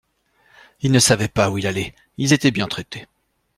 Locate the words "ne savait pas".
0.91-1.51